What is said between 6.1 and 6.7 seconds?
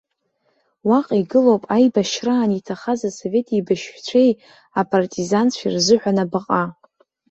абаҟа.